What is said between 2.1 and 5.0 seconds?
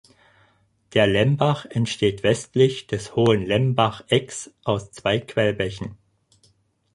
westlich des hohen Lembach Ecks aus